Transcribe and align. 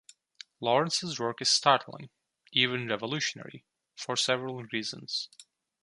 Lawrence's 0.59 1.19
work 1.19 1.43
is 1.43 1.49
startling, 1.51 2.09
even 2.51 2.87
revolutionary, 2.87 3.63
for 3.95 4.15
several 4.15 4.63
reasons. 4.73 5.29